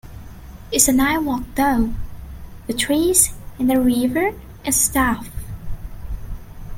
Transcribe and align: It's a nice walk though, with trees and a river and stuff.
It's 0.71 0.87
a 0.87 0.93
nice 0.93 1.21
walk 1.21 1.43
though, 1.53 1.93
with 2.65 2.79
trees 2.79 3.29
and 3.59 3.71
a 3.71 3.79
river 3.79 4.33
and 4.65 4.73
stuff. 4.73 5.27